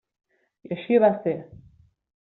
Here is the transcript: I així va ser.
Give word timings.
I 0.69 0.73
així 0.77 0.99
va 1.05 1.13
ser. 1.21 1.37